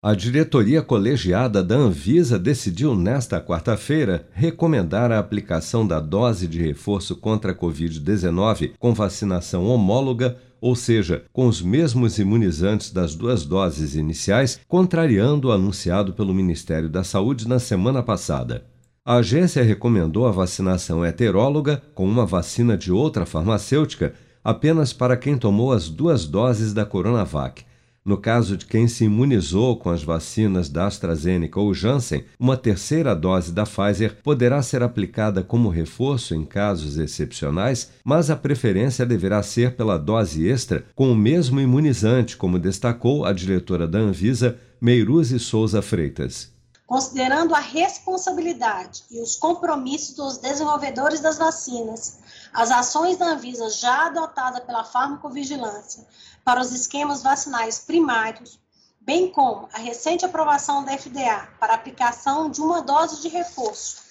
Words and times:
A 0.00 0.14
diretoria 0.14 0.80
colegiada 0.80 1.60
da 1.60 1.74
Anvisa 1.74 2.38
decidiu 2.38 2.94
nesta 2.94 3.40
quarta-feira 3.40 4.28
recomendar 4.32 5.10
a 5.10 5.18
aplicação 5.18 5.84
da 5.84 5.98
dose 5.98 6.46
de 6.46 6.62
reforço 6.62 7.16
contra 7.16 7.50
a 7.50 7.54
Covid-19 7.54 8.74
com 8.78 8.94
vacinação 8.94 9.66
homóloga, 9.66 10.36
ou 10.60 10.76
seja, 10.76 11.24
com 11.32 11.48
os 11.48 11.60
mesmos 11.60 12.16
imunizantes 12.16 12.92
das 12.92 13.16
duas 13.16 13.44
doses 13.44 13.96
iniciais, 13.96 14.60
contrariando 14.68 15.48
o 15.48 15.52
anunciado 15.52 16.12
pelo 16.12 16.32
Ministério 16.32 16.88
da 16.88 17.02
Saúde 17.02 17.48
na 17.48 17.58
semana 17.58 18.00
passada. 18.00 18.66
A 19.04 19.16
agência 19.16 19.64
recomendou 19.64 20.28
a 20.28 20.30
vacinação 20.30 21.04
heteróloga 21.04 21.82
com 21.92 22.06
uma 22.06 22.24
vacina 22.24 22.76
de 22.76 22.92
outra 22.92 23.26
farmacêutica 23.26 24.14
apenas 24.44 24.92
para 24.92 25.16
quem 25.16 25.36
tomou 25.36 25.72
as 25.72 25.88
duas 25.88 26.24
doses 26.24 26.72
da 26.72 26.86
Coronavac 26.86 27.66
no 28.08 28.16
caso 28.16 28.56
de 28.56 28.64
quem 28.64 28.88
se 28.88 29.04
imunizou 29.04 29.76
com 29.76 29.90
as 29.90 30.02
vacinas 30.02 30.70
da 30.70 30.86
AstraZeneca 30.86 31.60
ou 31.60 31.74
Janssen, 31.74 32.24
uma 32.40 32.56
terceira 32.56 33.14
dose 33.14 33.52
da 33.52 33.64
Pfizer 33.64 34.16
poderá 34.22 34.62
ser 34.62 34.82
aplicada 34.82 35.42
como 35.42 35.68
reforço 35.68 36.34
em 36.34 36.42
casos 36.42 36.96
excepcionais, 36.96 37.90
mas 38.02 38.30
a 38.30 38.36
preferência 38.36 39.04
deverá 39.04 39.42
ser 39.42 39.76
pela 39.76 39.98
dose 39.98 40.48
extra 40.48 40.86
com 40.94 41.12
o 41.12 41.14
mesmo 41.14 41.60
imunizante, 41.60 42.34
como 42.34 42.58
destacou 42.58 43.26
a 43.26 43.32
diretora 43.34 43.86
da 43.86 43.98
Anvisa, 43.98 44.58
Meiruzi 44.80 45.38
Souza 45.38 45.82
Freitas. 45.82 46.50
Considerando 46.86 47.54
a 47.54 47.60
responsabilidade 47.60 49.02
e 49.10 49.20
os 49.20 49.36
compromissos 49.36 50.16
dos 50.16 50.38
desenvolvedores 50.38 51.20
das 51.20 51.36
vacinas, 51.36 52.16
as 52.52 52.70
ações 52.70 53.16
da 53.16 53.26
Anvisa 53.26 53.68
já 53.70 54.06
adotadas 54.06 54.64
pela 54.64 54.84
farmacovigilância 54.84 56.06
para 56.44 56.60
os 56.60 56.72
esquemas 56.72 57.22
vacinais 57.22 57.78
primários, 57.78 58.58
bem 59.00 59.30
como 59.30 59.68
a 59.72 59.78
recente 59.78 60.24
aprovação 60.24 60.84
da 60.84 60.96
FDA 60.96 61.48
para 61.58 61.74
aplicação 61.74 62.50
de 62.50 62.60
uma 62.60 62.82
dose 62.82 63.20
de 63.22 63.28
reforço 63.28 64.02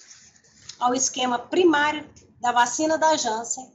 ao 0.78 0.94
esquema 0.94 1.38
primário 1.38 2.08
da 2.40 2.52
vacina 2.52 2.96
da 2.96 3.16
Janssen 3.16 3.70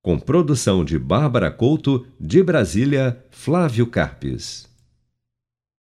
Com 0.00 0.16
produção 0.16 0.84
de 0.84 1.00
Bárbara 1.00 1.50
Couto, 1.50 2.06
de 2.20 2.44
Brasília, 2.44 3.18
Flávio 3.28 3.88
Carpes. 3.88 4.75